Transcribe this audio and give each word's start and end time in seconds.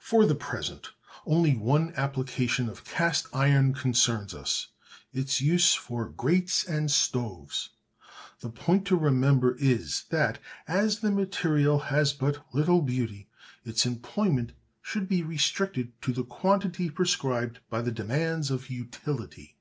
For 0.00 0.26
the 0.26 0.34
present 0.34 0.88
only 1.24 1.54
one 1.56 1.94
application 1.94 2.68
of 2.68 2.82
cast 2.84 3.28
iron 3.32 3.74
concerns 3.74 4.34
us 4.34 4.66
its 5.12 5.40
use 5.40 5.72
for 5.72 6.08
grates 6.08 6.64
and 6.64 6.90
stoves. 6.90 7.68
The 8.40 8.50
point 8.50 8.88
to 8.88 8.96
remember 8.96 9.54
is, 9.60 10.02
that 10.10 10.40
as 10.66 10.98
the 10.98 11.12
material 11.12 11.78
has 11.78 12.12
but 12.12 12.44
little 12.52 12.82
beauty, 12.82 13.28
its 13.64 13.86
employment 13.86 14.50
should 14.82 15.06
be 15.06 15.22
restricted 15.22 15.92
to 16.02 16.12
the 16.12 16.24
quantity 16.24 16.90
prescribed 16.90 17.60
by 17.70 17.82
the 17.82 17.92
demands 17.92 18.50
of 18.50 18.68
utility. 18.68 19.54